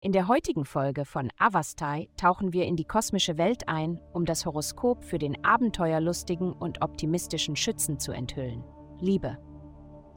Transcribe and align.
In 0.00 0.12
der 0.12 0.28
heutigen 0.28 0.66
Folge 0.66 1.06
von 1.06 1.30
Avastai 1.38 2.08
tauchen 2.18 2.52
wir 2.52 2.66
in 2.66 2.76
die 2.76 2.84
kosmische 2.84 3.38
Welt 3.38 3.68
ein, 3.68 4.00
um 4.12 4.26
das 4.26 4.44
Horoskop 4.44 5.02
für 5.02 5.18
den 5.18 5.42
abenteuerlustigen 5.44 6.52
und 6.52 6.82
optimistischen 6.82 7.56
Schützen 7.56 7.98
zu 7.98 8.12
enthüllen. 8.12 8.62
Liebe. 9.00 9.38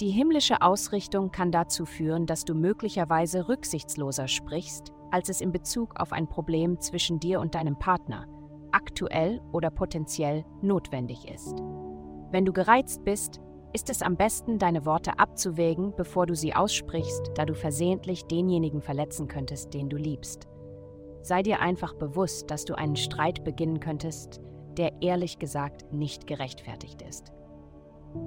Die 0.02 0.10
himmlische 0.10 0.62
Ausrichtung 0.62 1.32
kann 1.32 1.52
dazu 1.52 1.86
führen, 1.86 2.26
dass 2.26 2.44
du 2.44 2.54
möglicherweise 2.54 3.48
rücksichtsloser 3.48 4.28
sprichst, 4.28 4.92
als 5.10 5.30
es 5.30 5.40
in 5.40 5.54
Bezug 5.54 6.00
auf 6.00 6.12
ein 6.12 6.28
Problem 6.28 6.80
zwischen 6.82 7.20
dir 7.20 7.40
und 7.40 7.56
deinem 7.56 7.80
Partner 7.80 8.28
aktuell 8.72 9.42
oder 9.54 9.70
potenziell 9.72 10.46
notwendig 10.62 11.28
ist. 11.28 11.56
Wenn 12.32 12.46
du 12.46 12.52
gereizt 12.52 13.06
bist, 13.06 13.40
ist 13.78 13.92
es 13.92 14.02
am 14.02 14.16
besten, 14.16 14.58
deine 14.58 14.88
Worte 14.88 15.20
abzuwägen, 15.20 15.94
bevor 15.96 16.26
du 16.26 16.36
sie 16.36 16.56
aussprichst, 16.56 17.30
da 17.36 17.46
du 17.46 17.54
versehentlich 17.54 18.26
denjenigen 18.26 18.82
verletzen 18.82 19.28
könntest, 19.28 19.72
den 19.76 19.88
du 19.88 19.98
liebst. 19.98 20.48
Sei 21.22 21.44
dir 21.44 21.60
einfach 21.60 21.94
bewusst, 21.94 22.50
dass 22.50 22.66
du 22.66 22.74
einen 22.74 22.96
Streit 22.96 23.44
beginnen 23.44 23.80
könntest, 23.80 24.42
der 24.78 25.00
ehrlich 25.04 25.38
gesagt 25.38 25.94
nicht 25.94 26.26
gerechtfertigt 26.26 27.04
ist. 27.04 27.32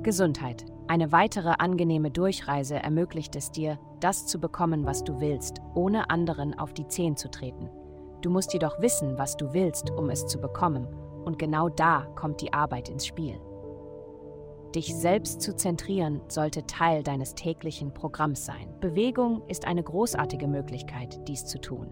Gesundheit. 0.05 0.65
Eine 0.87 1.11
weitere 1.11 1.55
angenehme 1.59 2.13
Durchreise 2.13 2.77
ermöglicht 2.77 3.35
es 3.35 3.51
dir, 3.51 3.77
das 3.99 4.29
zu 4.29 4.39
bekommen, 4.39 4.87
was 4.87 5.03
du 5.03 5.19
willst, 5.19 5.61
ohne 5.75 6.11
anderen 6.11 6.57
auf 6.57 6.75
die 6.75 6.87
Zehen 6.87 7.17
zu 7.17 7.29
treten. 7.29 7.69
Du 8.21 8.30
musst 8.30 8.53
jedoch 8.53 8.80
wissen, 8.80 9.19
was 9.19 9.37
du 9.37 9.53
willst, 9.53 9.91
um 9.91 10.11
es 10.11 10.29
zu 10.29 10.41
bekommen, 10.41 10.87
und 11.25 11.41
genau 11.41 11.69
da 11.69 12.07
kommt 12.15 12.41
die 12.41 12.53
Arbeit 12.53 12.89
ins 12.89 13.05
Spiel. 13.05 13.41
Dich 14.74 14.95
selbst 14.95 15.42
zu 15.42 15.56
zentrieren 15.56 16.20
sollte 16.29 16.65
Teil 16.65 17.02
deines 17.02 17.34
täglichen 17.34 17.92
Programms 17.92 18.45
sein. 18.45 18.73
Bewegung 18.80 19.43
ist 19.49 19.66
eine 19.66 19.82
großartige 19.82 20.46
Möglichkeit, 20.46 21.27
dies 21.27 21.45
zu 21.45 21.60
tun. 21.60 21.88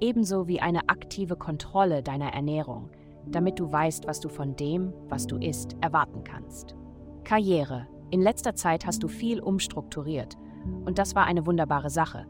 Ebenso 0.00 0.46
wie 0.46 0.60
eine 0.60 0.88
aktive 0.88 1.34
Kontrolle 1.34 2.04
deiner 2.04 2.32
Ernährung, 2.32 2.90
damit 3.26 3.58
du 3.58 3.70
weißt, 3.70 4.06
was 4.06 4.20
du 4.20 4.28
von 4.28 4.54
dem, 4.54 4.92
was 5.08 5.26
du 5.26 5.38
isst, 5.38 5.76
erwarten 5.80 6.22
kannst. 6.22 6.76
Karriere. 7.24 7.88
In 8.12 8.22
letzter 8.22 8.54
Zeit 8.54 8.86
hast 8.86 9.02
du 9.02 9.08
viel 9.08 9.40
umstrukturiert 9.40 10.36
und 10.84 10.98
das 10.98 11.16
war 11.16 11.26
eine 11.26 11.46
wunderbare 11.46 11.90
Sache. 11.90 12.26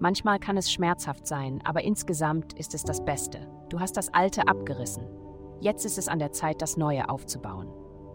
Manchmal 0.00 0.38
kann 0.38 0.56
es 0.56 0.72
schmerzhaft 0.72 1.26
sein, 1.26 1.60
aber 1.64 1.82
insgesamt 1.82 2.54
ist 2.54 2.74
es 2.74 2.82
das 2.82 3.04
Beste. 3.04 3.40
Du 3.68 3.78
hast 3.78 3.96
das 3.98 4.12
Alte 4.14 4.48
abgerissen. 4.48 5.04
Jetzt 5.60 5.84
ist 5.84 5.98
es 5.98 6.08
an 6.08 6.18
der 6.18 6.32
Zeit, 6.32 6.62
das 6.62 6.76
Neue 6.76 7.08
aufzubauen. 7.10 7.68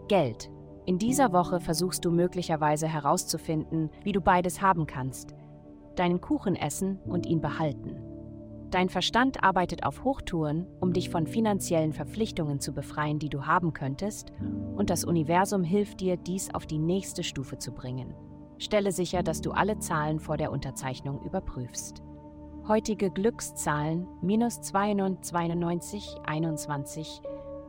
Geld. 0.08 0.50
In 0.86 0.98
dieser 0.98 1.32
Woche 1.32 1.60
versuchst 1.60 2.04
du 2.04 2.10
möglicherweise 2.10 2.86
herauszufinden, 2.86 3.90
wie 4.02 4.12
du 4.12 4.20
beides 4.20 4.60
haben 4.60 4.86
kannst. 4.86 5.34
Deinen 5.96 6.20
Kuchen 6.20 6.56
essen 6.56 6.98
und 7.06 7.24
ihn 7.26 7.40
behalten. 7.40 7.96
Dein 8.70 8.90
Verstand 8.90 9.42
arbeitet 9.42 9.86
auf 9.86 10.04
Hochtouren, 10.04 10.66
um 10.80 10.92
dich 10.92 11.08
von 11.08 11.26
finanziellen 11.26 11.92
Verpflichtungen 11.92 12.60
zu 12.60 12.72
befreien, 12.72 13.18
die 13.18 13.30
du 13.30 13.46
haben 13.46 13.72
könntest, 13.72 14.32
und 14.76 14.90
das 14.90 15.04
Universum 15.04 15.62
hilft 15.62 16.00
dir, 16.00 16.16
dies 16.16 16.52
auf 16.52 16.66
die 16.66 16.78
nächste 16.78 17.22
Stufe 17.22 17.56
zu 17.56 17.72
bringen. 17.72 18.12
Stelle 18.58 18.92
sicher, 18.92 19.22
dass 19.22 19.40
du 19.40 19.52
alle 19.52 19.78
Zahlen 19.78 20.18
vor 20.18 20.36
der 20.36 20.52
Unterzeichnung 20.52 21.22
überprüfst. 21.24 22.02
Heutige 22.66 23.10
Glückszahlen 23.10 24.06
minus 24.20 24.60
92, 24.60 26.16
21, 26.26 27.22